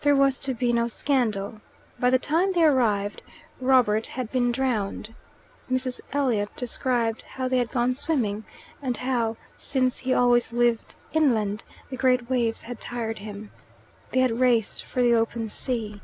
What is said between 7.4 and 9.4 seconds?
they had gone swimming, and how,